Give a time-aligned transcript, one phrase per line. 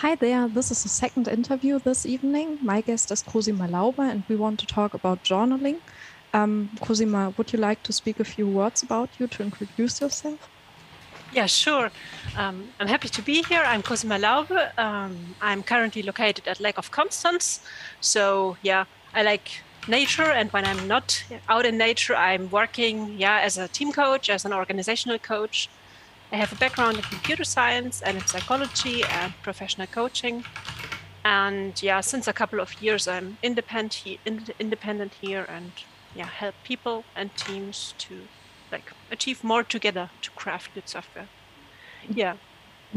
[0.00, 2.58] Hi there, this is the second interview this evening.
[2.62, 5.76] My guest is Cosima Laube, and we want to talk about journaling.
[6.32, 10.48] Um, Cosima, would you like to speak a few words about you to introduce yourself?
[11.34, 11.90] Yeah, sure.
[12.34, 13.62] Um, I'm happy to be here.
[13.62, 14.78] I'm Cosima Laube.
[14.78, 17.60] Um, I'm currently located at Lake of Constance.
[18.00, 19.50] So, yeah, I like
[19.86, 24.30] nature, and when I'm not out in nature, I'm working, yeah, as a team coach,
[24.30, 25.68] as an organizational coach.
[26.32, 30.44] I have a background in computer science and in psychology and professional coaching.
[31.24, 35.72] And yeah, since a couple of years, I'm independent, independent here and
[36.14, 38.14] yeah, help people and teams to
[38.70, 41.26] like achieve more together to craft good software.
[42.08, 42.36] Yeah.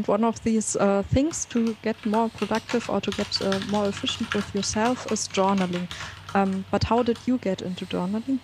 [0.06, 4.34] One of these uh, things to get more productive or to get uh, more efficient
[4.34, 5.88] with yourself is journaling.
[6.34, 8.40] Um, but how did you get into journaling?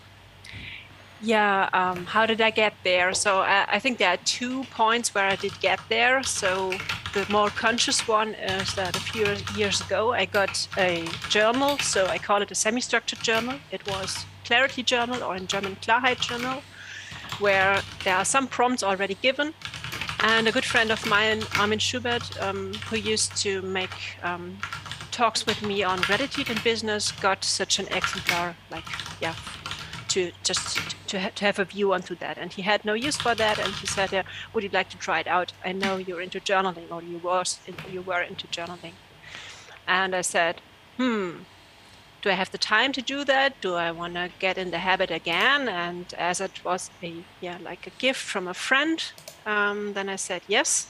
[1.22, 3.12] Yeah, um, how did I get there?
[3.12, 6.22] So uh, I think there are two points where I did get there.
[6.22, 6.72] So
[7.12, 11.78] the more conscious one is that a few years ago I got a journal.
[11.78, 13.56] So I call it a semi-structured journal.
[13.70, 16.62] It was Clarity Journal or in German Klarheit Journal,
[17.38, 19.52] where there are some prompts already given.
[20.20, 23.90] And a good friend of mine, Armin Schubert, um, who used to make
[24.22, 24.58] um,
[25.10, 28.84] talks with me on gratitude in business, got such an exemplar, like,
[29.20, 29.34] yeah,
[30.10, 32.38] to just to, ha- to have a view onto that.
[32.38, 33.58] And he had no use for that.
[33.58, 34.22] And he said, yeah,
[34.52, 35.52] "Would you like to try it out?
[35.64, 37.58] I know you're into journaling, or you was
[37.90, 38.94] you were into journaling."
[39.86, 40.60] And I said,
[40.96, 41.30] "Hmm,
[42.22, 43.60] do I have the time to do that?
[43.60, 47.58] Do I want to get in the habit again?" And as it was a yeah
[47.62, 48.98] like a gift from a friend,
[49.46, 50.86] um, then I said yes.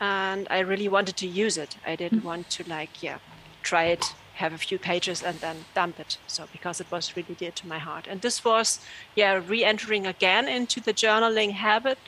[0.00, 1.76] And I really wanted to use it.
[1.86, 2.28] I didn't mm-hmm.
[2.28, 3.18] want to like yeah
[3.62, 6.18] try it have a few pages and then dump it.
[6.26, 8.06] So because it was really dear to my heart.
[8.10, 8.80] And this was,
[9.14, 11.98] yeah, re-entering again into the journaling habit.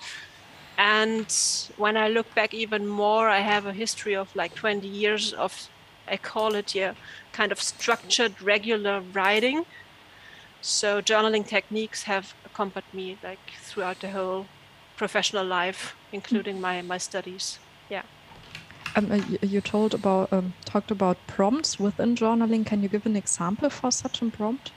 [0.76, 1.30] And
[1.76, 5.68] when I look back even more, I have a history of like 20 years of,
[6.08, 6.94] I call it, yeah,
[7.32, 9.64] kind of structured, regular writing.
[10.60, 14.46] So journaling techniques have accompanied me like throughout the whole
[14.96, 17.58] professional life, including my, my studies.
[17.90, 18.02] Yeah.
[18.94, 22.66] Um, you told about um, talked about prompts within journaling.
[22.66, 24.72] Can you give an example for such a prompt?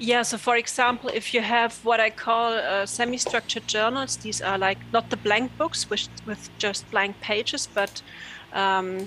[0.00, 4.56] Yeah, so for example, if you have what I call uh, semi-structured journals, these are
[4.56, 8.00] like not the blank books with, with just blank pages, but
[8.52, 9.06] um,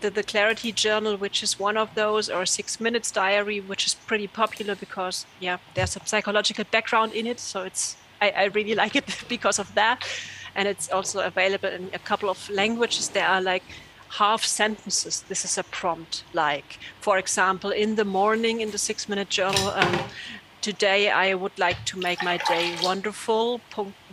[0.00, 3.94] the, the Clarity Journal, which is one of those, or Six Minutes Diary, which is
[3.94, 7.38] pretty popular because, yeah, there's a psychological background in it.
[7.38, 10.06] So it's I, I really like it because of that
[10.54, 13.08] and it's also available in a couple of languages.
[13.08, 13.62] There are like
[14.18, 15.22] half sentences.
[15.28, 19.70] This is a prompt, like, for example, in the morning in the six minute journal,
[19.70, 19.98] um,
[20.60, 23.60] today I would like to make my day wonderful,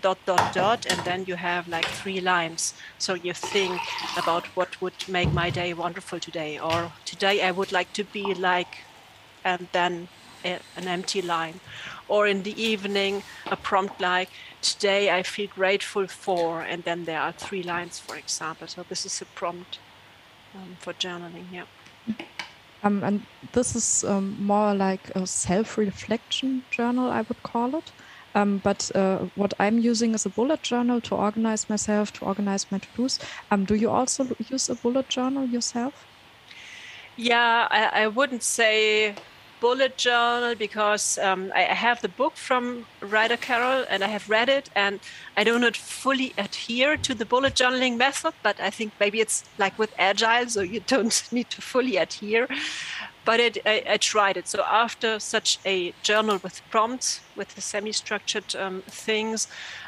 [0.02, 2.74] dot, dot, dot, and then you have like three lines.
[2.98, 3.80] So you think
[4.18, 8.34] about what would make my day wonderful today, or today I would like to be
[8.34, 8.80] like,
[9.44, 10.08] and then
[10.44, 11.60] a, an empty line.
[12.08, 14.30] Or in the evening, a prompt like,
[14.62, 18.68] today I feel grateful for, and then there are three lines, for example.
[18.68, 19.80] So this is a prompt
[20.56, 21.46] um, for journaling.
[21.52, 21.66] Yeah.
[22.84, 27.92] Um, and this is um, more like a self-reflection journal, I would call it.
[28.36, 32.72] Um, but uh, what I'm using is a bullet journal to organize myself, to organize
[32.72, 33.20] my to-dos.
[33.52, 36.06] Um, do you also use a bullet journal yourself?
[37.18, 39.16] Yeah, I, I wouldn't say
[39.59, 44.50] bullet journal because um, I, have the book from Ryder Carroll and I have read
[44.50, 45.00] it and
[45.36, 49.44] I do not fully adhere to the bullet journaling method, but I think maybe it's
[49.58, 52.48] like with Agile, so you don't need to fully adhere.
[53.25, 54.48] But it, I, I, tried it.
[54.48, 59.48] So after such a journal with prompts, with the semi-structured um, things,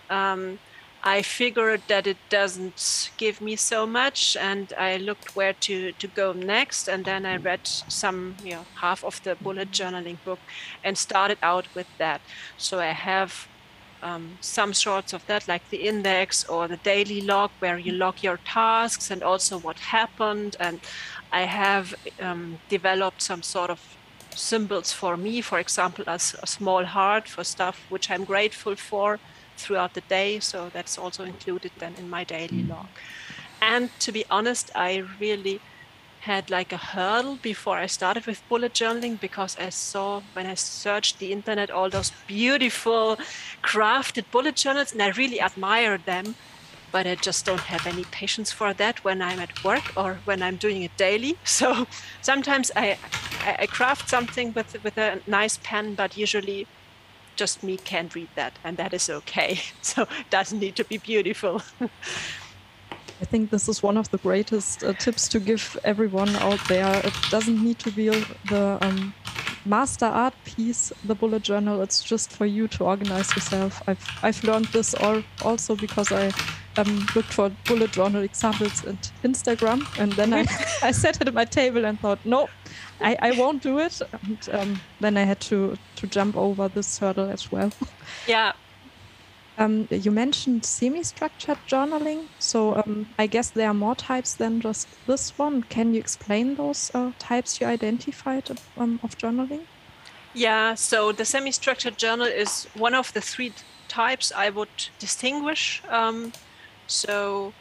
[0.09, 0.59] um,
[1.03, 6.07] I figured that it doesn't give me so much, and I looked where to, to
[6.07, 6.87] go next.
[6.87, 10.39] And then I read some, you know, half of the bullet journaling book
[10.83, 12.21] and started out with that.
[12.57, 13.47] So I have
[14.03, 18.21] um, some sorts of that, like the index or the daily log, where you log
[18.21, 20.55] your tasks and also what happened.
[20.59, 20.79] And
[21.31, 23.97] I have um, developed some sort of
[24.35, 29.19] symbols for me, for example, as a small heart for stuff which I'm grateful for
[29.61, 30.39] throughout the day.
[30.39, 32.69] So that's also included then in my daily mm.
[32.69, 32.87] log.
[33.61, 35.61] And to be honest, I really
[36.21, 40.53] had like a hurdle before I started with bullet journaling because I saw when I
[40.53, 43.17] searched the internet all those beautiful
[43.63, 46.35] crafted bullet journals and I really admired them.
[46.91, 50.41] But I just don't have any patience for that when I'm at work or when
[50.43, 51.37] I'm doing it daily.
[51.45, 51.87] So
[52.21, 52.97] sometimes I,
[53.45, 56.67] I craft something with with a nice pen, but usually
[57.41, 59.59] just me can't read that, and that is okay.
[59.81, 61.61] So it doesn't need to be beautiful.
[63.23, 67.01] I think this is one of the greatest uh, tips to give everyone out there.
[67.03, 68.09] It doesn't need to be
[68.49, 69.13] the um,
[69.65, 71.81] master art piece, the bullet journal.
[71.81, 73.81] It's just for you to organize yourself.
[73.87, 76.31] I've I've learned this all also because I
[76.77, 80.45] um, looked for bullet journal examples at Instagram, and then I
[80.81, 82.49] I sat at my table and thought, no,
[82.99, 84.01] I, I won't do it.
[84.11, 87.71] And um, then I had to to jump over this hurdle as well.
[88.27, 88.53] Yeah,
[89.61, 94.87] um, you mentioned semi-structured journaling, so um, I guess there are more types than just
[95.05, 95.63] this one.
[95.63, 99.61] Can you explain those uh, types you identified um, of journaling?
[100.33, 103.53] Yeah, so the semi-structured journal is one of the three
[103.87, 105.83] types I would distinguish.
[105.89, 106.31] Um,
[106.91, 107.53] so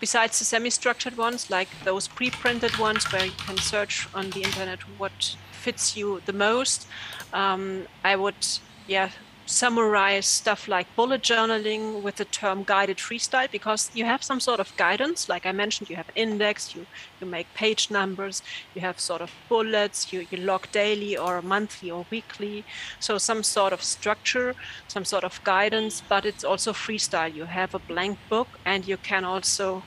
[0.00, 4.80] besides the semi-structured ones, like those pre-printed ones where you can search on the internet
[4.98, 6.86] what fits you the most,
[7.32, 8.46] um, I would
[8.86, 9.10] yeah
[9.52, 14.60] summarize stuff like bullet journaling with the term guided freestyle because you have some sort
[14.60, 15.28] of guidance.
[15.28, 16.86] Like i mentioned you have index you
[17.20, 18.42] you make page numbers
[18.74, 22.64] you have sort of bullets you, you log daily or monthly or weekly.
[23.00, 24.54] So some sort of structure
[24.88, 27.32] some sort of guidance but it's also freestyle.
[27.34, 29.82] You have a blank book and you can also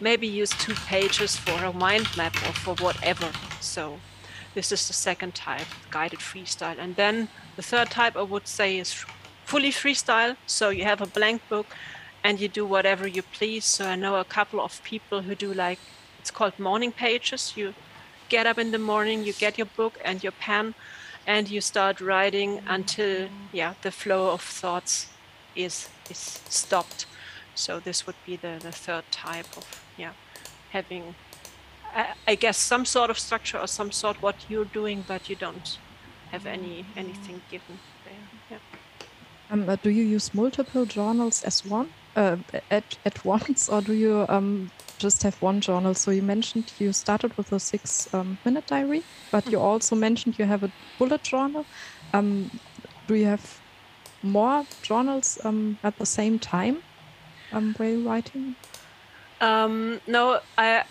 [0.00, 3.30] maybe use two pages for a mind map or for whatever.
[3.60, 3.98] So
[4.58, 8.76] this is the second type guided freestyle and then the third type I would say
[8.76, 9.04] is
[9.44, 10.36] fully freestyle.
[10.46, 11.66] So you have a blank book
[12.24, 13.64] and you do whatever you please.
[13.64, 15.78] So I know a couple of people who do like,
[16.18, 17.54] it's called morning pages.
[17.56, 17.74] You
[18.28, 20.74] get up in the morning, you get your book and your pen
[21.24, 25.06] and you start writing until, yeah, the flow of thoughts
[25.54, 27.06] is, is stopped.
[27.54, 29.66] So this would be the, the third type of,
[29.96, 30.12] yeah,
[30.70, 31.14] having,
[31.98, 35.36] I, I guess, some sort of structure or some sort what you're doing, but you
[35.36, 35.78] don't
[36.30, 38.14] have any anything given there.
[38.50, 38.58] Yeah.
[39.50, 42.36] Um, uh, do you use multiple journals as one uh,
[42.70, 45.94] at at once, or do you um, just have one journal?
[45.94, 49.02] So you mentioned you started with a six-minute um, diary,
[49.32, 51.64] but you also mentioned you have a bullet journal.
[52.14, 52.50] Um,
[53.08, 53.60] do you have
[54.22, 56.82] more journals um, at the same time
[57.52, 58.54] um, while writing?
[59.40, 60.84] no, I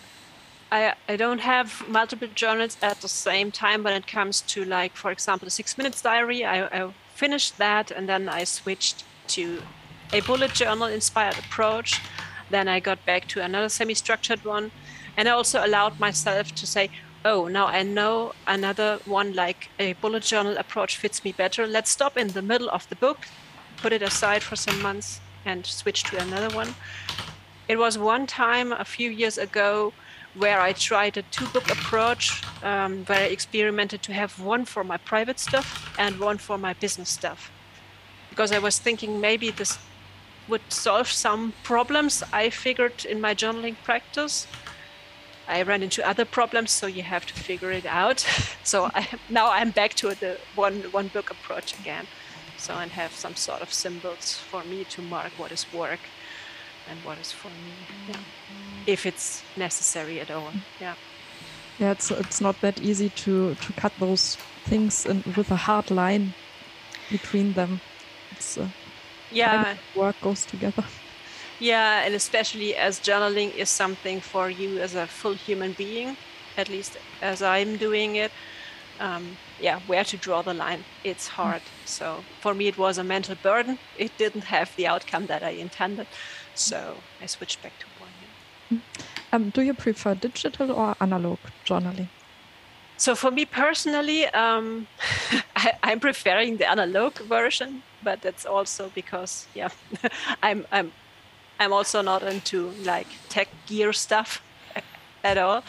[0.70, 4.96] I, I don't have multiple journals at the same time when it comes to like
[4.96, 6.44] for example the six minutes diary.
[6.44, 9.62] I, I finished that and then I switched to
[10.12, 12.00] a bullet journal inspired approach.
[12.50, 14.70] Then I got back to another semi-structured one
[15.16, 16.90] and I also allowed myself to say
[17.24, 21.66] oh now I know another one like a bullet journal approach fits me better.
[21.66, 23.26] Let's stop in the middle of the book
[23.78, 26.74] put it aside for some months and switch to another one.
[27.68, 29.92] It was one time a few years ago
[30.34, 34.84] where I tried a two book approach um, where I experimented to have one for
[34.84, 37.50] my private stuff and one for my business stuff.
[38.30, 39.78] Because I was thinking maybe this
[40.48, 44.46] would solve some problems I figured in my journaling practice.
[45.46, 48.20] I ran into other problems, so you have to figure it out.
[48.64, 52.06] so I, now I'm back to the one one book approach again.
[52.58, 56.00] So I have some sort of symbols for me to mark what is work
[56.90, 57.74] and what is for me.
[58.08, 58.20] Yeah
[58.88, 60.52] if it's necessary at all.
[60.80, 60.94] Yeah.
[61.78, 65.90] Yeah, it's it's not that easy to to cut those things in, with a hard
[65.90, 66.34] line
[67.10, 67.80] between them.
[68.32, 68.68] It's uh,
[69.30, 70.84] yeah, work goes together.
[71.60, 76.16] Yeah, and especially as journaling is something for you as a full human being,
[76.56, 78.32] at least as I'm doing it.
[79.00, 80.84] Um, yeah, where to draw the line?
[81.04, 81.62] It's hard.
[81.84, 83.78] So for me, it was a mental burden.
[83.96, 86.06] It didn't have the outcome that I intended.
[86.54, 88.82] So I switched back to one.
[89.32, 92.08] um, do you prefer digital or analog journaling?
[92.98, 94.88] So for me personally, um,
[95.56, 99.68] I, am preferring the analog version, but that's also because yeah,
[100.42, 100.90] I'm I'm
[101.60, 104.42] I'm also not into like tech gear stuff
[105.24, 105.62] at all.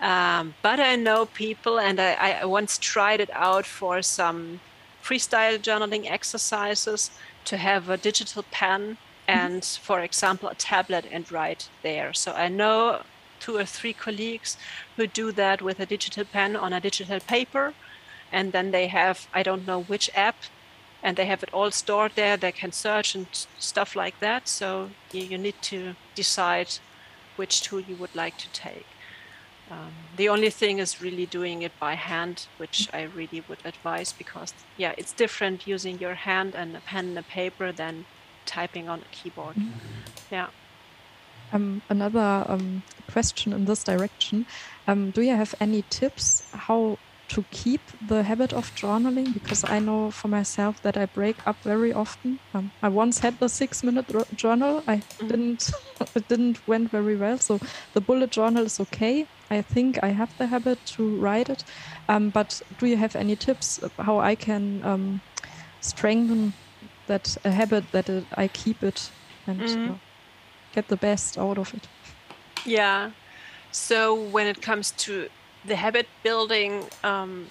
[0.00, 4.60] Um, but I know people, and I, I once tried it out for some
[5.02, 7.10] freestyle journaling exercises
[7.44, 8.96] to have a digital pen
[9.28, 12.12] and for example a tablet and write there.
[12.14, 13.02] So i know
[13.40, 14.56] two or three colleagues
[14.96, 17.74] who do that with a digital pen on a digital paper
[18.32, 20.36] and then they have i don't know which app
[21.02, 22.36] and they have it all stored there.
[22.38, 23.26] They can search and
[23.58, 24.48] stuff like that.
[24.48, 26.78] So you, you need to decide
[27.36, 28.86] which tool you would like to take
[29.70, 34.12] um, the only thing is really doing it by hand which i really would advise
[34.12, 38.04] because yeah it's different using your hand and a pen and a paper than
[38.44, 39.56] typing on a keyboard.
[39.56, 40.30] Mm -hmm.
[40.30, 40.48] Yeah.
[41.52, 44.46] Um, another um, question in this direction.
[44.86, 49.78] Um, do you have any tips how to keep the habit of journaling because I
[49.80, 52.38] know for myself that I break up very often.
[52.54, 54.06] Um, I once had the six-minute
[54.36, 54.82] journal.
[54.86, 55.28] I mm-hmm.
[55.28, 55.72] didn't.
[56.16, 57.38] it didn't went very well.
[57.38, 57.58] So
[57.94, 59.26] the bullet journal is okay.
[59.50, 61.64] I think I have the habit to write it.
[62.08, 65.20] Um, but do you have any tips how I can um,
[65.80, 66.52] strengthen
[67.06, 69.10] that a habit that it, I keep it
[69.46, 69.92] and mm-hmm.
[69.92, 69.94] uh,
[70.74, 71.86] get the best out of it?
[72.64, 73.10] Yeah.
[73.70, 75.28] So when it comes to
[75.64, 77.46] the habit building, um,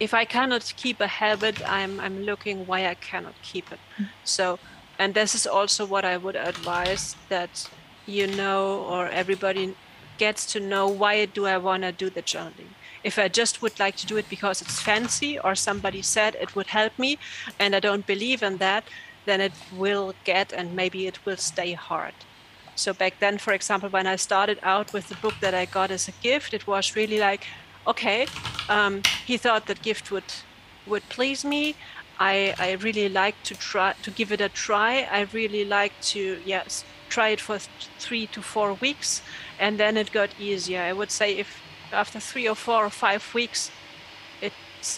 [0.00, 3.78] if I cannot keep a habit, I'm I'm looking why I cannot keep it.
[3.98, 4.08] Mm.
[4.24, 4.58] So,
[4.98, 7.68] and this is also what I would advise that
[8.06, 9.74] you know or everybody
[10.18, 12.72] gets to know why do I want to do the journaling.
[13.04, 16.54] If I just would like to do it because it's fancy or somebody said it
[16.54, 17.18] would help me,
[17.58, 18.84] and I don't believe in that,
[19.24, 22.14] then it will get and maybe it will stay hard.
[22.74, 25.90] So back then, for example, when I started out with the book that I got
[25.90, 27.46] as a gift, it was really like,
[27.86, 28.26] okay,
[28.68, 30.32] um, he thought that gift would
[30.86, 31.76] would please me.
[32.18, 35.06] I, I really like to try to give it a try.
[35.10, 39.22] I really like to yes try it for th- three to four weeks,
[39.58, 40.82] and then it got easier.
[40.82, 41.60] I would say if
[41.92, 43.70] after three or four or five weeks,
[44.40, 44.52] it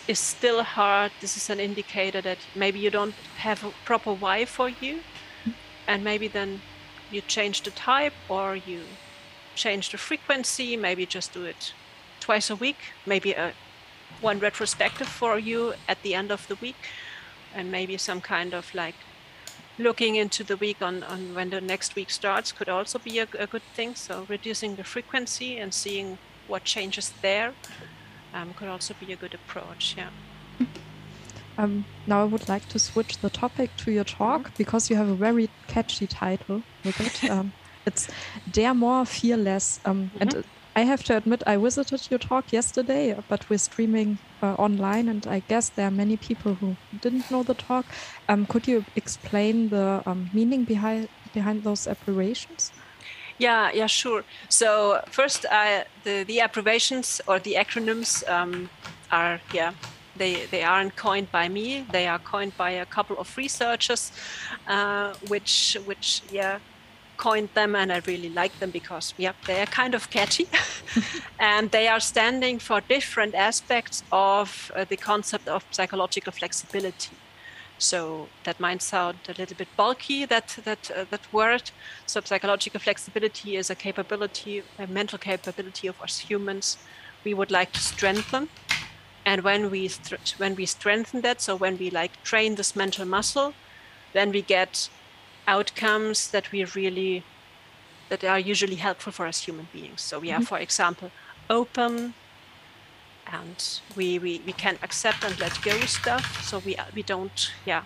[0.08, 1.12] is still hard.
[1.20, 5.00] This is an indicator that maybe you don't have a proper why for you,
[5.87, 6.61] and maybe then
[7.11, 8.80] you change the type or you
[9.54, 11.75] change the frequency, maybe just do it
[12.20, 13.52] twice a week, maybe a
[14.20, 16.76] one retrospective for you at the end of the week,
[17.54, 18.94] and maybe some kind of like
[19.78, 23.26] looking into the week on, on when the next week starts could also be a,
[23.38, 23.94] a good thing.
[23.94, 27.52] So reducing the frequency and seeing what changes there
[28.32, 29.94] um, could also be a good approach.
[29.96, 30.10] Yeah.
[31.56, 34.56] Um, now I would like to switch the topic to your talk mm -hmm.
[34.58, 37.22] because you have a very catchy title with it.
[37.30, 37.52] Um,
[37.86, 38.08] it's
[38.52, 39.80] Dare More, Fear Less.
[39.84, 40.20] Um, mm -hmm.
[40.20, 40.44] And
[40.76, 45.24] I have to admit, I visited your talk yesterday, but we're streaming uh, online, and
[45.26, 47.86] I guess there are many people who didn't know the talk.
[48.28, 52.72] Um, could you explain the um, meaning behind behind those abbreviations?
[53.38, 54.24] Yeah, yeah, sure.
[54.48, 58.68] So first, uh, the the abbreviations or the acronyms um,
[59.10, 59.74] are yeah
[60.16, 61.84] they, they aren't coined by me.
[61.90, 64.12] They are coined by a couple of researchers,
[64.66, 66.58] uh, which which yeah
[67.24, 70.46] coined them, and I really like them because yeah they are kind of catchy,
[71.38, 77.16] and they are standing for different aspects of uh, the concept of psychological flexibility.
[77.78, 77.98] So
[78.44, 81.70] that might sound a little bit bulky, that that uh, that word.
[82.06, 86.78] So psychological flexibility is a capability, a mental capability of us humans.
[87.24, 88.48] We would like to strengthen
[89.24, 89.90] and when we
[90.38, 93.54] when we strengthen that so when we like train this mental muscle
[94.12, 94.88] then we get
[95.46, 97.24] outcomes that we really
[98.08, 100.00] that are usually helpful for us human beings.
[100.00, 100.44] So we are mm-hmm.
[100.44, 101.10] for example
[101.50, 102.14] open
[103.32, 106.44] and we, we we can accept and let go stuff.
[106.44, 107.82] So we we don't yeah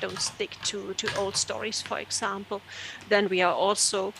[0.00, 2.60] don't stick to to old stories for example.
[3.08, 4.12] Then we are also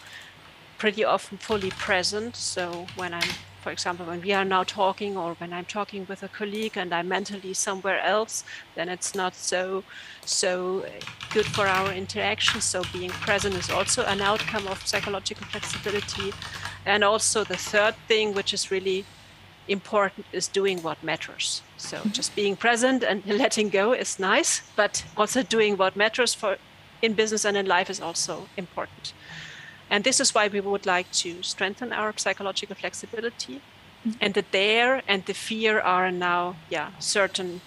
[0.79, 2.37] pretty often fully present.
[2.37, 3.31] So when i'm
[3.63, 6.93] for example, when we are now talking or when I'm talking with a colleague and
[6.93, 9.85] I'm mentally somewhere else, then it's not so
[10.25, 10.85] so
[11.33, 12.61] good for our interaction.
[12.61, 16.33] So being present is also an outcome of psychological flexibility.
[16.85, 19.05] And also the third thing, which is really
[19.69, 21.63] important, is doing what matters.
[21.77, 22.11] So mm-hmm.
[22.11, 26.59] just being present and letting go is nice, but also doing what matters for
[27.01, 29.13] in business and in life is also important.
[29.93, 33.61] And this is why we would like to strengthen our psychological flexibility.
[34.07, 34.11] Mm-hmm.
[34.23, 37.61] And the dare and the fear are now, yeah, certain,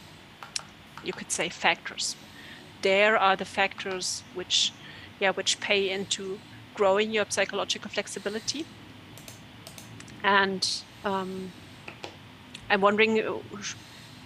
[1.04, 2.16] you could say, factors.
[2.82, 4.74] Dare are the factors which,
[5.20, 6.40] yeah, which pay into
[6.74, 8.66] growing your psychological flexibility.
[10.24, 10.68] And
[11.04, 11.52] um,
[12.72, 13.22] I'm wondering,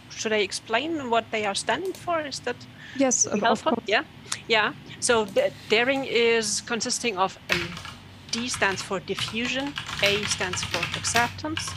[0.09, 2.21] should I explain what they are standing for?
[2.21, 2.55] Is that
[2.95, 3.81] yes, helpful?
[3.85, 4.03] Yeah,
[4.47, 4.73] yeah.
[4.99, 7.55] So the daring is consisting of a
[8.31, 9.73] D stands for defusion,
[10.03, 11.69] A stands for acceptance,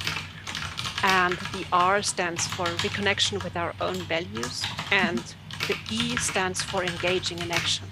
[1.03, 5.23] and the R stands for reconnection with our own values, and
[5.69, 7.87] the E stands for engaging in action.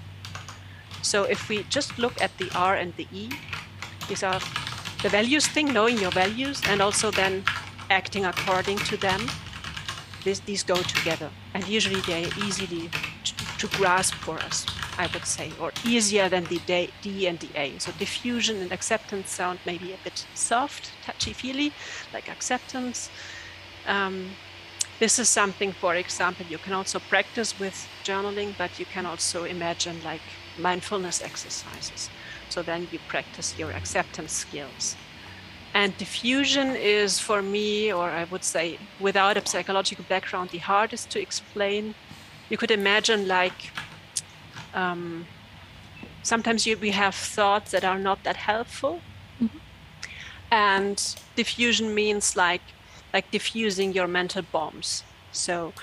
[1.01, 3.29] So if we just look at the R and the E,
[4.07, 4.39] these are
[5.01, 7.43] the values thing, knowing your values, and also then
[7.89, 9.29] acting according to them.
[10.23, 12.89] This, these go together, and usually they are easily
[13.23, 14.65] to, to grasp for us.
[14.97, 16.59] I would say, or easier than the
[17.01, 17.79] D and the A.
[17.79, 21.71] So defusion and acceptance sound maybe a bit soft, touchy-feely,
[22.13, 23.09] like acceptance.
[23.87, 24.31] Um,
[24.99, 29.45] this is something, for example, you can also practice with journaling, but you can also
[29.45, 30.21] imagine like
[30.59, 32.09] mindfulness exercises.
[32.49, 34.95] So then you practice your acceptance skills.
[35.73, 41.09] And defusion is for me, or I would say without a psychological background, the hardest
[41.11, 41.95] to explain.
[42.49, 43.71] You could imagine like
[44.73, 45.25] um,
[46.23, 48.99] sometimes you, we have thoughts that are not that helpful.
[49.41, 49.57] Mm-hmm.
[50.51, 50.97] And
[51.37, 52.61] defusion means like
[53.13, 55.03] like defusing your mental bombs.
[55.31, 55.73] So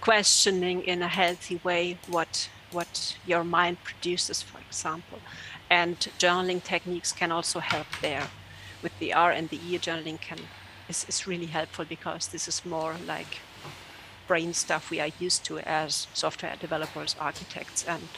[0.00, 5.20] questioning in a healthy way what what your mind produces, for example.
[5.70, 8.28] And journaling techniques can also help there.
[8.86, 10.38] With the R and the E, journaling can
[10.88, 13.40] is, is really helpful because this is more like
[14.28, 18.08] brain stuff we are used to as software developers, architects, and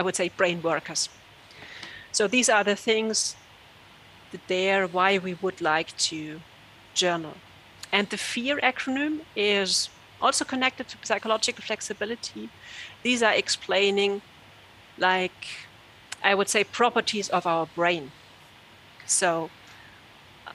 [0.00, 1.08] I would say brain workers.
[2.10, 3.36] So these are the things
[4.32, 6.40] that there why we would like to
[6.92, 7.36] journal.
[7.92, 9.90] And the FEAR acronym is
[10.20, 12.48] also connected to psychological flexibility.
[13.04, 14.22] These are explaining,
[14.98, 15.46] like,
[16.20, 18.10] I would say, properties of our brain.
[19.06, 19.50] So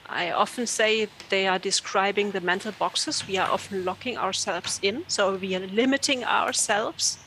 [0.07, 5.03] I often say they are describing the mental boxes we are often locking ourselves in.
[5.07, 7.17] So we are limiting ourselves,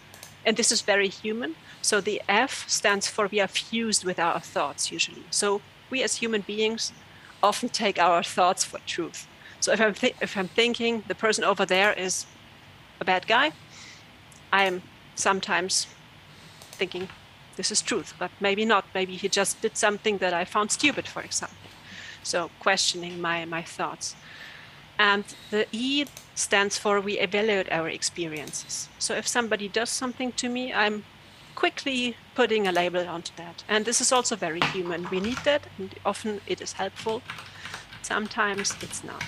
[0.46, 1.56] and this is very human.
[1.82, 5.24] So the F stands for we are fused with our thoughts usually.
[5.30, 6.92] So we as human beings
[7.42, 9.26] often take our thoughts for truth.
[9.60, 12.26] So if I'm th- if I'm thinking the person over there is
[13.00, 13.52] a bad guy,
[14.52, 14.82] I'm
[15.14, 15.86] sometimes
[16.78, 17.08] thinking
[17.56, 18.84] this is truth, but maybe not.
[18.94, 21.67] Maybe he just did something that I found stupid, for example.
[22.28, 24.16] So questioning my my thoughts.
[24.98, 26.04] And the E
[26.34, 28.88] stands for we evaluate our experiences.
[28.98, 31.04] So if somebody does something to me, I'm
[31.54, 33.64] quickly putting a label onto that.
[33.68, 35.08] And this is also very human.
[35.10, 37.22] We need that, and often it is helpful.
[38.02, 39.24] Sometimes it's not.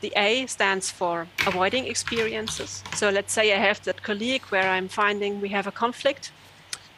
[0.00, 2.82] The A stands for avoiding experiences.
[2.94, 6.32] So let's say I have that colleague where I'm finding we have a conflict.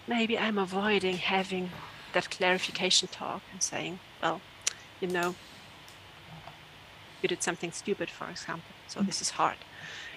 [0.07, 1.71] Maybe I'm avoiding having
[2.13, 4.41] that clarification talk and saying, well,
[5.03, 5.35] you know,
[7.21, 8.73] you did something stupid, for example.
[8.89, 9.07] So mm-hmm.
[9.09, 9.59] this is hard.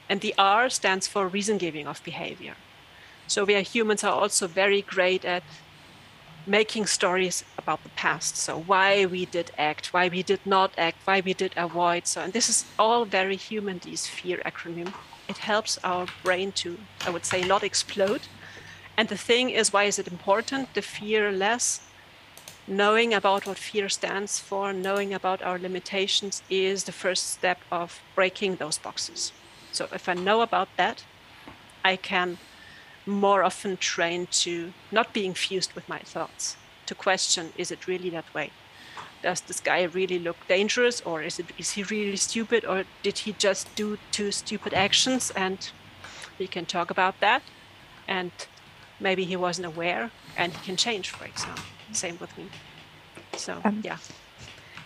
[0.07, 2.55] And the R stands for reason giving of behavior.
[3.27, 5.43] So we are humans are also very great at
[6.47, 8.37] making stories about the past.
[8.37, 12.05] So why we did act, why we did not act, why we did avoid.
[12.05, 14.93] So and this is all very human, these fear acronym.
[15.27, 18.21] It helps our brain to, I would say, not explode.
[18.95, 20.73] And the thing is, why is it important?
[20.75, 21.81] The fear less.
[22.67, 28.01] Knowing about what fear stands for, knowing about our limitations is the first step of
[28.15, 29.31] breaking those boxes.
[29.71, 31.03] So if I know about that,
[31.83, 32.39] I can
[33.05, 38.09] more often train to not being fused with my thoughts, to question is it really
[38.09, 38.49] that way?
[39.21, 43.19] Does this guy really look dangerous, or is it is he really stupid, or did
[43.19, 45.31] he just do two stupid actions?
[45.35, 45.71] And
[46.39, 47.43] we can talk about that,
[48.07, 48.31] and
[48.99, 51.74] maybe he wasn't aware, and he can change, for example.
[51.91, 52.45] Same with me.
[53.35, 53.97] So um, yeah.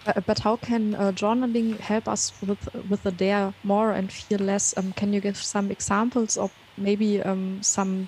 [0.08, 4.40] Uh, but how can uh, journaling help us with with the dare more and feel
[4.40, 4.78] less?
[4.78, 8.08] Um, can you give some examples or maybe um, some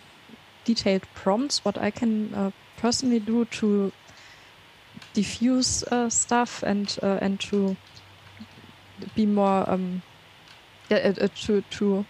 [0.64, 3.92] detailed prompts what I can uh, personally do to
[5.14, 7.76] diffuse uh, stuff and uh, and to
[9.16, 10.02] be more um,
[10.90, 12.06] uh, to to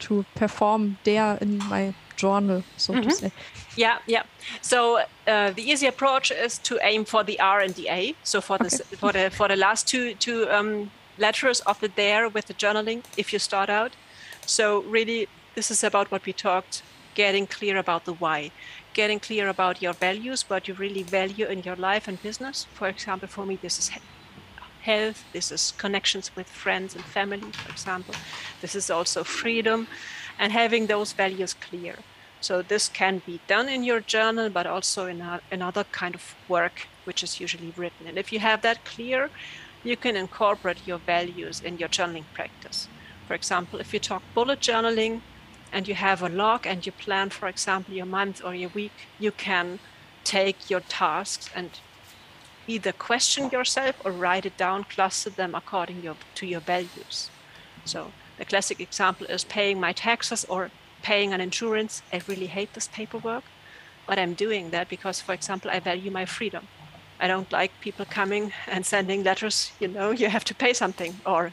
[0.00, 3.02] to perform there in my journal, so mm -hmm.
[3.02, 3.18] to mm-hmm.
[3.18, 3.30] say.
[3.76, 4.24] Yeah, yeah.
[4.60, 8.14] So uh, the easy approach is to aim for the R and the A.
[8.22, 8.96] So for the okay.
[9.00, 13.00] for the for the last two two um, letters of the there with the journaling,
[13.16, 13.92] if you start out.
[14.46, 16.82] So really, this is about what we talked
[17.14, 18.50] getting clear about the why,
[18.92, 22.66] getting clear about your values, what you really value in your life and business.
[22.74, 23.90] For example, for me, this is
[24.82, 28.14] health, this is connections with friends and family, for example.
[28.60, 29.86] This is also freedom
[30.38, 31.96] and having those values clear.
[32.40, 36.14] So this can be done in your journal, but also in uh, a, another kind
[36.14, 38.06] of work, which is usually written.
[38.06, 39.30] And if you have that clear,
[39.84, 42.88] you can incorporate your values in your journaling practice.
[43.26, 45.20] For example, if you talk bullet journaling,
[45.72, 48.92] and you have a log and you plan, for example, your month or your week,
[49.18, 49.78] you can
[50.24, 51.70] take your tasks and
[52.70, 57.30] either question yourself or write it down, cluster them according your, to your values.
[57.84, 60.70] So the classic example is paying my taxes or
[61.02, 62.02] paying an insurance.
[62.12, 63.44] I really hate this paperwork,
[64.06, 66.68] but I'm doing that because, for example, I value my freedom.
[67.18, 71.12] I don't like people coming and sending letters, you know, you have to pay something
[71.26, 71.52] or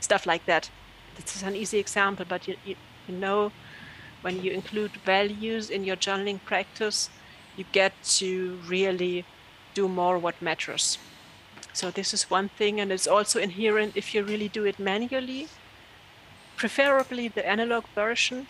[0.00, 0.70] stuff like that.
[1.16, 2.76] This is an easy example, but you, you,
[3.08, 3.52] you know
[4.22, 7.10] when you include values in your journaling practice
[7.56, 9.24] you get to really
[9.74, 10.98] do more what matters
[11.72, 15.48] so this is one thing and it's also inherent if you really do it manually
[16.56, 18.46] preferably the analog version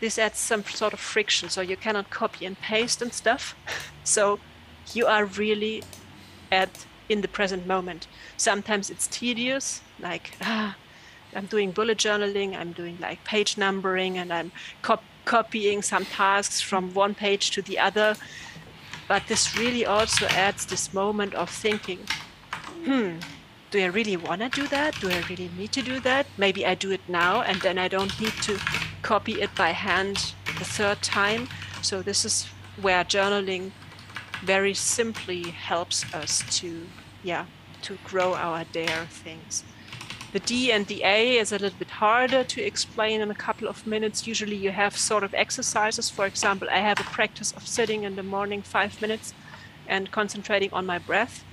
[0.00, 3.54] this adds some sort of friction so you cannot copy and paste and stuff
[4.04, 4.38] so
[4.94, 5.82] you are really
[6.50, 8.06] at in the present moment.
[8.36, 10.76] Sometimes it's tedious, like ah,
[11.34, 16.60] I'm doing bullet journaling, I'm doing like page numbering, and I'm cop- copying some tasks
[16.60, 18.16] from one page to the other.
[19.08, 22.00] But this really also adds this moment of thinking,
[22.84, 23.16] hmm,
[23.70, 24.98] do I really want to do that?
[25.00, 26.26] Do I really need to do that?
[26.36, 28.58] Maybe I do it now and then I don't need to
[29.02, 31.48] copy it by hand the third time.
[31.82, 32.46] So, this is
[32.80, 33.72] where journaling
[34.44, 36.86] very simply helps us to,
[37.22, 37.46] yeah,
[37.82, 39.64] to grow our dare things.
[40.32, 43.68] The D and the A is a little bit harder to explain in a couple
[43.68, 44.26] of minutes.
[44.26, 46.08] Usually, you have sort of exercises.
[46.08, 49.34] For example, I have a practice of sitting in the morning five minutes
[49.86, 51.44] and concentrating on my breath.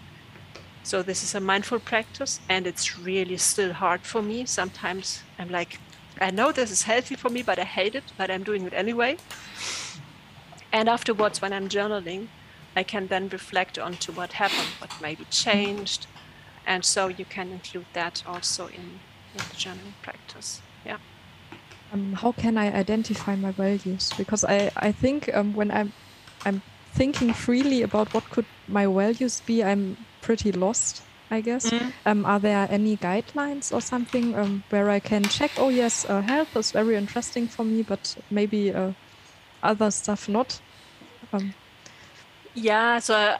[0.83, 4.45] So, this is a mindful practice, and it's really still hard for me.
[4.45, 5.81] Sometimes I'm like,
[6.21, 8.73] I know this is healthy for me, but I hate it, but I'm doing it
[8.73, 9.17] anyway.
[10.71, 12.27] And afterwards, when I'm journaling,
[12.77, 16.07] I can then reflect onto what happened, what maybe changed,
[16.69, 18.83] and so you can include that also in,
[19.33, 20.61] in the journaling practice.
[20.85, 20.97] Yeah.
[21.91, 24.13] Um, how can i identify my values?
[24.17, 25.91] Because i i think um, when i'm
[26.45, 26.61] i'm
[26.93, 31.01] thinking freely about what could my values be i'm pretty lost
[31.31, 31.65] i guess.
[31.71, 31.93] Mm.
[32.05, 36.21] um, are there any guidelines or something um, where i can check oh yes uh,
[36.21, 38.91] health is very interesting for me but maybe uh,
[39.63, 40.61] other stuff not?
[41.33, 41.53] Um,
[42.55, 43.35] yeah so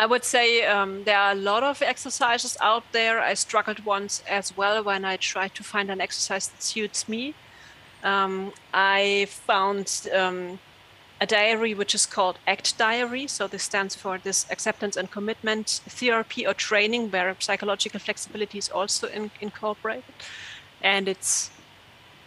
[0.00, 3.20] I would say um, there are a lot of exercises out there.
[3.20, 7.34] I struggled once as well when I tried to find an exercise that suits me.
[8.02, 10.58] Um, I found um,
[11.20, 13.26] a diary which is called ACT Diary.
[13.26, 18.70] So this stands for this acceptance and commitment therapy or training, where psychological flexibility is
[18.70, 20.14] also in, incorporated.
[20.80, 21.50] And it's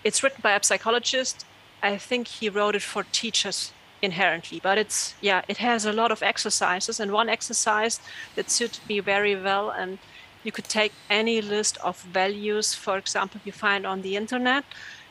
[0.04, 1.44] it's written by a psychologist.
[1.82, 3.74] I think he wrote it for teachers
[4.04, 8.02] inherently but it's yeah it has a lot of exercises and one exercise
[8.36, 9.98] that suited me very well and
[10.44, 14.64] you could take any list of values for example you find on the internet.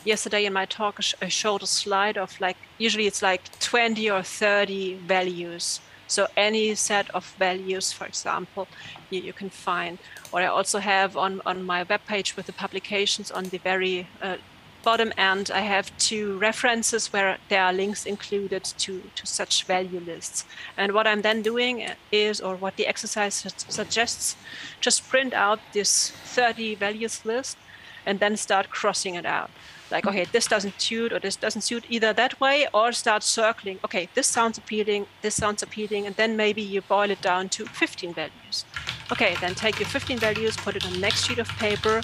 [0.05, 4.23] Yesterday in my talk i showed a slide of like usually it's like 20 or
[4.23, 5.81] 30 values.
[6.07, 8.69] So any set of values for example
[9.11, 9.99] you, you can find.
[10.33, 14.37] Or i also have on on my webpage with the publications on the very uh,
[14.83, 20.01] bottom end, I have two references where there are links included to, to such value
[20.01, 20.45] lists.
[20.77, 23.35] And what I'm then doing is, or what the exercise
[23.69, 24.37] suggests,
[24.81, 27.57] just print out this 30 values list
[28.05, 29.51] and then start crossing it out.
[29.91, 33.79] Like, okay, this doesn't suit, or this doesn't suit either that way, or start circling.
[33.85, 37.67] Okay, this sounds appealing, this sounds appealing, and then maybe you boil it down to
[37.67, 38.65] 15 values.
[39.13, 42.01] Okay, then take your 15 values, put it on the next sheet of paper,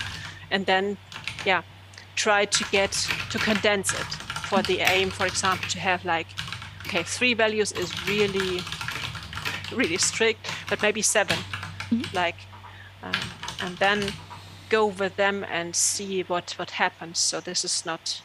[0.50, 0.98] and then,
[1.46, 1.62] yeah,
[2.18, 2.92] try to get
[3.30, 4.10] to condense it
[4.48, 6.26] for the aim, for example, to have like,
[6.86, 8.60] okay, three values is really,
[9.72, 12.16] really strict, but maybe 7 mm-hmm.
[12.16, 12.40] like,
[13.04, 13.14] um,
[13.62, 14.12] and then
[14.68, 17.18] go with them and see what what happens.
[17.18, 18.22] So this is not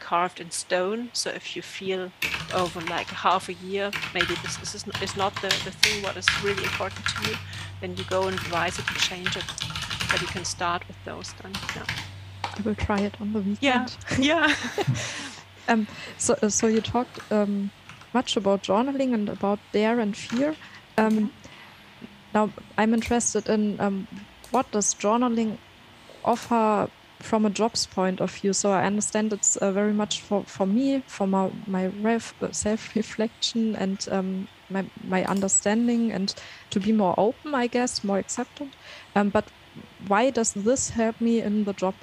[0.00, 1.10] carved in stone.
[1.12, 2.12] So if you feel
[2.54, 6.02] over like half a year, maybe this, this is, not, is not the, the thing
[6.02, 7.36] what is really important to you,
[7.80, 9.44] then you go and revise it and change it.
[10.10, 11.52] But you can start with those then.
[11.76, 12.09] Yeah.
[12.58, 13.96] I will try it on the weekend.
[14.18, 14.54] Yeah, yeah.
[15.68, 15.86] um,
[16.18, 17.70] so, uh, so you talked um,
[18.12, 20.54] much about journaling and about dare and fear.
[20.98, 21.32] Um,
[22.34, 24.06] now, I'm interested in um,
[24.50, 25.58] what does journaling
[26.24, 26.88] offer
[27.20, 28.52] from a job's point of view.
[28.52, 33.76] So I understand it's uh, very much for, for me, for my, my ref, self-reflection
[33.76, 36.34] and um, my, my understanding and
[36.70, 38.68] to be more open, I guess, more accepted.
[39.14, 39.44] Um, but
[40.08, 41.94] why does this help me in the job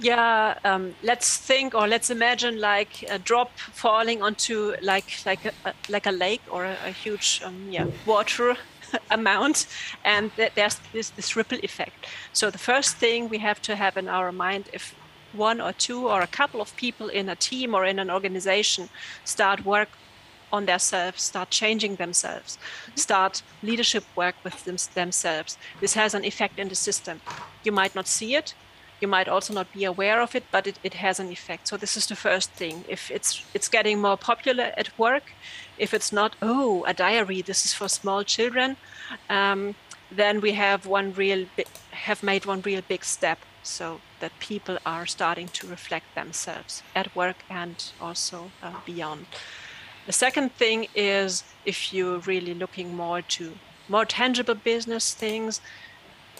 [0.00, 5.72] yeah um, let's think or let's imagine like a drop falling onto like like a,
[5.88, 8.56] like a lake or a, a huge um, yeah water
[9.10, 9.66] amount
[10.04, 13.96] and th- there's this, this ripple effect so the first thing we have to have
[13.96, 14.94] in our mind if
[15.32, 18.88] one or two or a couple of people in a team or in an organization
[19.24, 19.88] start work
[20.52, 22.58] on themselves, start changing themselves,
[22.96, 25.56] start leadership work with them, themselves.
[25.80, 27.20] This has an effect in the system.
[27.62, 28.54] You might not see it,
[29.00, 31.68] you might also not be aware of it, but it, it has an effect.
[31.68, 32.84] So this is the first thing.
[32.88, 35.32] If it's it's getting more popular at work,
[35.78, 38.76] if it's not, oh, a diary, this is for small children,
[39.28, 39.74] um,
[40.10, 41.46] then we have one real
[41.90, 43.38] have made one real big step.
[43.62, 49.26] So that people are starting to reflect themselves at work and also uh, beyond.
[50.06, 53.52] The second thing is if you're really looking more to
[53.88, 55.60] more tangible business things,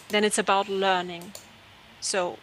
[0.09, 1.33] then it's about learning.
[1.99, 2.37] So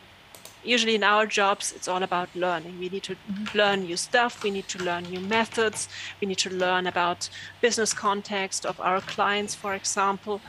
[0.65, 2.79] usually in our jobs, it's all about learning.
[2.79, 3.59] We need to mm-hmm.
[3.59, 4.43] learn new stuff.
[4.43, 5.89] We need to learn new methods.
[6.21, 7.29] We need to learn about
[7.61, 10.41] business context of our clients, for example.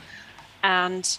[0.62, 1.18] And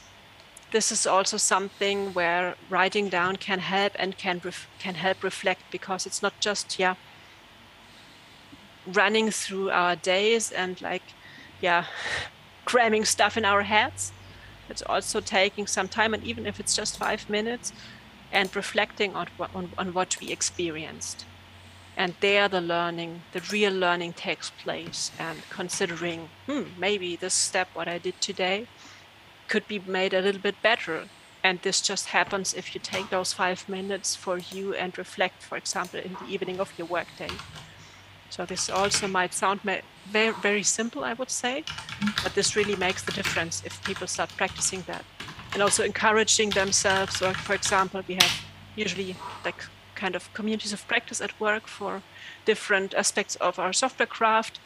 [0.72, 5.62] this is also something where writing down can help and can ref- can help reflect
[5.72, 6.96] because it's not just yeah
[8.88, 11.04] running through our days and like
[11.62, 11.86] yeah
[12.66, 14.14] cramming stuff in our heads
[14.70, 17.74] it's also taking some time and even if it's just five minutes
[18.32, 21.26] and reflecting on, on, on what we experienced.
[21.98, 27.68] And there the learning the real learning takes place and considering hmm maybe this step
[27.74, 28.66] what i did today
[29.50, 31.06] could be made a little bit better.
[31.44, 35.58] And this just happens if you take those five minutes for you and reflect for
[35.58, 37.30] example in the evening of your workday.
[38.30, 39.60] So this also might sound
[40.08, 41.66] very, very simple, I would say,
[42.24, 45.04] but this really makes the difference if people start practicing that.
[45.54, 50.88] And also encouraging themselves, or for example, we have usually like kind of communities of
[50.88, 52.02] practice at work for
[52.46, 54.60] different aspects of our software craft.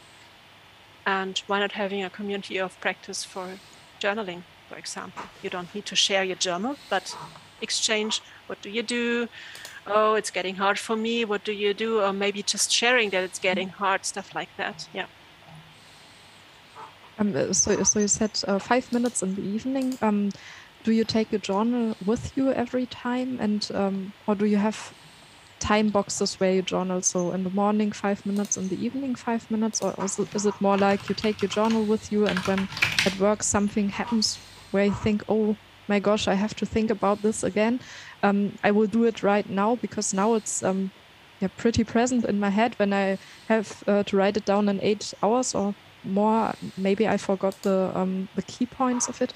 [1.06, 3.60] And why not having a community of practice for
[4.00, 5.26] journaling, for example?
[5.44, 7.18] You don't need to share your journal, but
[7.62, 9.28] exchange what do you do?
[9.88, 11.26] oh, it's getting hard for me.
[11.26, 12.02] What do you do?
[12.02, 14.88] Or maybe just sharing that it's getting hard, stuff like that.
[14.94, 15.06] Yeah.
[17.18, 19.98] Um, so, so you said uh, five minutes in the evening.
[20.02, 20.32] Um,
[20.86, 24.94] do you take a journal with you every time, and um, or do you have
[25.60, 27.02] time boxes where you journal?
[27.02, 30.46] So in the morning, five minutes, in the evening, five minutes, or is it, is
[30.46, 32.70] it more like you take your journal with you, and when
[33.06, 34.40] at work something happens
[34.72, 37.80] where you think, oh my gosh, I have to think about this again,
[38.24, 40.94] um, I will do it right now because now it's um,
[41.40, 43.18] yeah, pretty present in my head when I
[43.48, 46.54] have uh, to write it down in eight hours or more.
[46.78, 49.34] Maybe I forgot the um, the key points of it.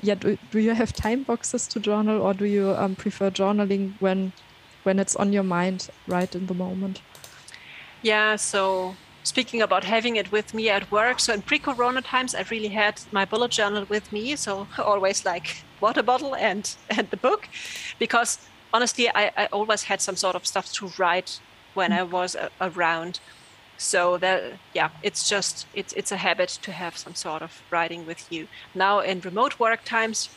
[0.00, 3.94] Yeah, do, do you have time boxes to journal, or do you um, prefer journaling
[4.00, 4.32] when
[4.84, 7.00] when it's on your mind right in the moment?
[8.02, 11.20] Yeah, so speaking about having it with me at work.
[11.20, 14.36] So in pre-corona times, I really had my bullet journal with me.
[14.36, 17.48] So always like water bottle and and the book,
[17.98, 18.38] because
[18.72, 21.40] honestly, I, I always had some sort of stuff to write
[21.74, 23.20] when I was a, around.
[23.82, 24.42] So that
[24.74, 28.46] yeah, it's just it's it's a habit to have some sort of writing with you.
[28.74, 30.30] Now in remote work times,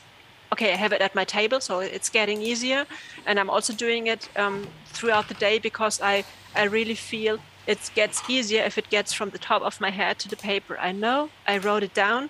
[0.52, 2.86] okay, I have it at my table, so it's getting easier,
[3.26, 7.92] and I'm also doing it um, throughout the day because I I really feel it
[7.96, 10.78] gets easier if it gets from the top of my head to the paper.
[10.80, 12.30] I know I wrote it down.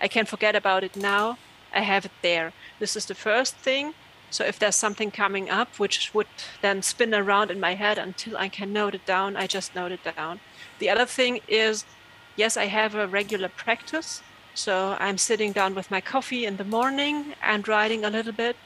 [0.00, 1.38] I can forget about it now.
[1.72, 2.52] I have it there.
[2.78, 3.94] This is the first thing.
[4.30, 6.26] So if there's something coming up which would
[6.60, 9.92] then spin around in my head until I can note it down, I just note
[9.92, 10.40] it down.
[10.78, 11.84] The other thing is,
[12.36, 14.22] yes, I have a regular practice.
[14.54, 18.56] So I'm sitting down with my coffee in the morning and writing a little bit.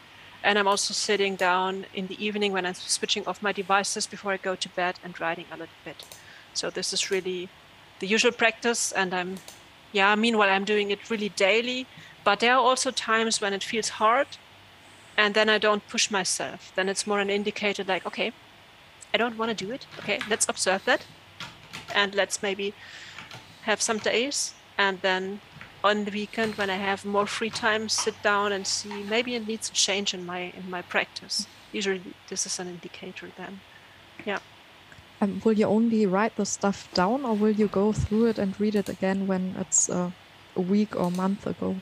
[0.43, 4.33] And I'm also sitting down in the evening when I'm switching off my devices before
[4.33, 6.05] I go to bed and writing a little bit.
[6.55, 7.49] So this is really
[7.99, 8.93] the usual practice.
[8.93, 9.37] And I'm,
[9.93, 11.87] yeah, meanwhile, I'm doing it really daily.
[12.25, 14.29] But there are also times when it feels hard.
[15.21, 16.73] And then I don't push myself.
[16.77, 18.33] Then it's more an indicator like, okay,
[19.13, 19.87] I don't want to do it.
[19.99, 21.05] Okay, let's observe that.
[21.95, 22.73] And let's maybe
[23.63, 25.41] have some days and then
[25.85, 29.47] on the weekend when I have more free time, sit down and see maybe it
[29.47, 31.47] needs a change in my in my practice.
[31.73, 33.29] Usually, this is an indicator.
[33.37, 33.61] Then,
[34.27, 34.41] yeah.
[35.21, 38.61] Um, will you only write the stuff down, or will you go through it and
[38.61, 40.11] read it again when it's uh,
[40.57, 41.77] a week or month ago?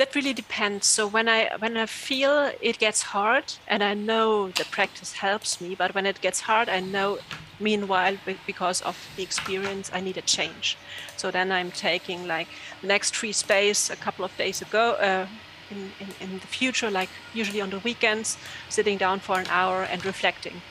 [0.00, 0.86] That really depends.
[0.86, 5.60] So when I when I feel it gets hard, and I know the practice helps
[5.60, 7.18] me, but when it gets hard, I know
[7.60, 10.78] meanwhile because of the experience I need a change.
[11.18, 12.48] So then I'm taking like
[12.80, 14.92] the next free space a couple of days ago.
[14.92, 15.26] Uh,
[15.70, 19.82] in, in, in the future, like usually on the weekends, sitting down for an hour
[19.84, 20.62] and reflecting.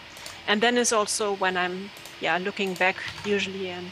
[0.47, 3.91] And then is also when I'm yeah looking back usually and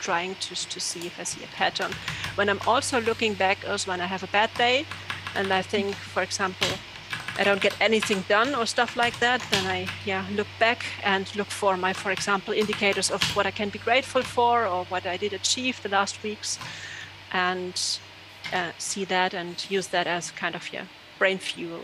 [0.00, 1.92] trying to, to see if I see a pattern.
[2.36, 4.86] When I'm also looking back is when I have a bad day
[5.34, 6.68] and I think, for example,
[7.38, 11.34] I don't get anything done or stuff like that, then I yeah look back and
[11.36, 15.06] look for my, for example, indicators of what I can be grateful for or what
[15.06, 16.58] I did achieve the last weeks,
[17.32, 17.74] and
[18.52, 20.86] uh, see that and use that as kind of yeah
[21.18, 21.80] brain fuel.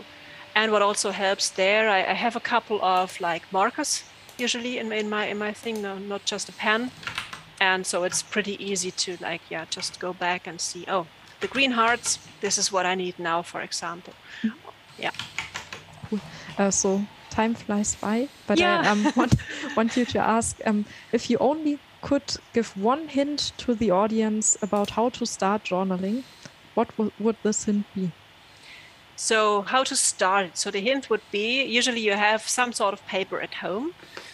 [0.55, 4.03] And what also helps there, I, I have a couple of like markers
[4.37, 6.91] usually in, in my in my thing, no, not just a pen,
[7.63, 11.05] and so it's pretty easy to like yeah just go back and see oh
[11.39, 14.13] the green hearts this is what i need now for example
[14.97, 15.11] yeah
[16.09, 16.19] cool.
[16.57, 18.81] uh, so time flies by but yeah.
[18.85, 19.35] i um, want,
[19.77, 24.57] want you to ask um, if you only could give one hint to the audience
[24.61, 26.23] about how to start journaling
[26.75, 28.11] what would this hint be
[29.15, 30.57] So how to start?
[30.57, 33.93] So the hint would be usually you have some sort of paper at home.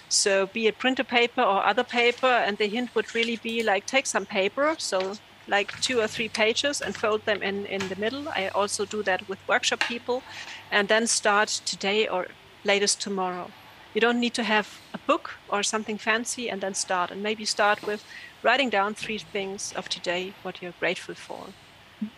[0.09, 3.85] So be it printer paper or other paper, and the hint would really be like
[3.85, 5.13] take some paper, so
[5.47, 8.27] like two or three pages and fold them in in the middle.
[8.29, 10.21] I also do that with workshop people,
[10.71, 12.27] and then start today or
[12.63, 13.51] latest tomorrow.
[13.93, 17.11] You don't need to have a book or something fancy and then start.
[17.11, 18.03] And maybe start with
[18.43, 21.45] writing down three things of today, what you're grateful for,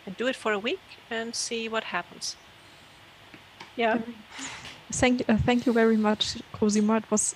[0.05, 2.35] and do it for a week and see what happens.
[3.75, 3.99] Yeah.
[4.91, 6.97] Thank uh, thank you very much, Cosima.
[6.97, 7.35] It was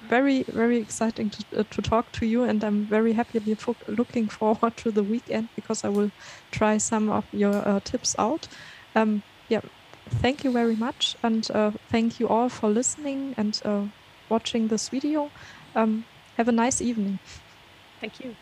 [0.00, 3.56] very very exciting to, uh, to talk to you, and I'm very happily
[3.88, 6.10] looking forward to the weekend because I will
[6.52, 8.48] try some of your uh, tips out.
[8.94, 9.60] Um, yeah,
[10.08, 13.86] thank you very much, and uh, thank you all for listening and uh,
[14.28, 15.32] watching this video.
[15.74, 17.20] Um, have a nice evening.
[18.00, 18.36] Thank you.